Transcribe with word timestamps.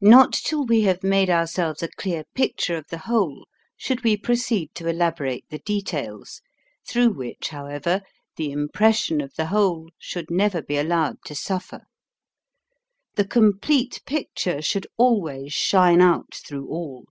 Not 0.00 0.32
till 0.32 0.64
we 0.64 0.84
have 0.84 1.02
made 1.04 1.28
ourselves 1.28 1.82
a 1.82 1.88
clear 1.98 2.24
picture 2.34 2.76
of 2.78 2.86
the 2.88 2.96
whole 3.04 3.46
should 3.76 4.02
we 4.04 4.16
proceed 4.16 4.74
to 4.76 4.88
elaborate 4.88 5.44
the 5.50 5.58
details, 5.58 6.40
through 6.88 7.10
which, 7.10 7.48
however, 7.50 8.00
the 8.36 8.52
impression 8.52 9.20
of 9.20 9.34
the 9.34 9.48
whole 9.48 9.90
should 9.98 10.30
never 10.30 10.62
be 10.62 10.78
allowed 10.78 11.18
to 11.26 11.34
suffer. 11.34 11.82
The 13.16 13.26
com 13.26 13.58
plete 13.60 14.02
picture 14.06 14.62
should 14.62 14.86
always 14.96 15.52
shine 15.52 16.00
out 16.00 16.34
through 16.48 16.66
all. 16.68 17.04